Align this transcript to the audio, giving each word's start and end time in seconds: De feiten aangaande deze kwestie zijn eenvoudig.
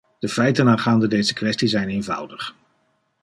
De 0.19 0.27
feiten 0.29 0.67
aangaande 0.69 1.07
deze 1.07 1.33
kwestie 1.33 1.67
zijn 1.67 1.89
eenvoudig. 1.89 2.55